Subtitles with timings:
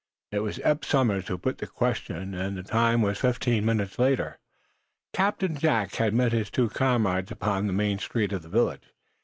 [0.31, 3.99] It was Eph Somers who put the question, and the time was some fifteen minutes
[3.99, 4.39] later.
[5.13, 8.95] Captain Jack had met his two comrades up on the main street of the village.